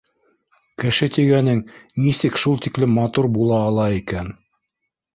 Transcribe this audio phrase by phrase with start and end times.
[0.83, 1.61] Кеше тигәнең
[2.07, 4.37] нисек шул тиклем матур була ала икән?!